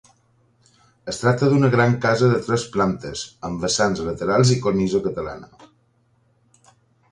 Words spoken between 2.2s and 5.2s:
de tres plantes, amb vessants a laterals i cornisa